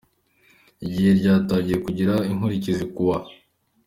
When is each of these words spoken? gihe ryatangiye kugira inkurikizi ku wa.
gihe 0.91 1.09
ryatangiye 1.19 1.77
kugira 1.85 2.13
inkurikizi 2.31 2.85
ku 2.93 3.01
wa. 3.09 3.17